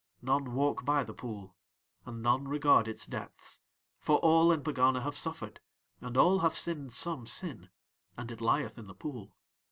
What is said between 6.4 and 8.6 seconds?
sinned some sin, and it